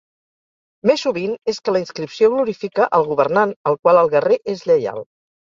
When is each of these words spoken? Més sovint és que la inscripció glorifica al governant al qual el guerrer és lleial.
Més 0.91 1.03
sovint 1.07 1.35
és 1.53 1.59
que 1.67 1.75
la 1.75 1.81
inscripció 1.81 2.31
glorifica 2.33 2.89
al 2.99 3.07
governant 3.11 3.55
al 3.73 3.79
qual 3.83 4.03
el 4.03 4.11
guerrer 4.17 4.41
és 4.57 4.67
lleial. 4.73 5.07